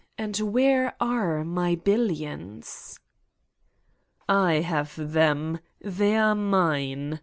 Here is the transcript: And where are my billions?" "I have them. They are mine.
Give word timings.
And 0.17 0.35
where 0.39 0.95
are 0.99 1.43
my 1.45 1.75
billions?" 1.75 2.99
"I 4.27 4.53
have 4.61 4.95
them. 4.95 5.59
They 5.79 6.17
are 6.17 6.33
mine. 6.33 7.19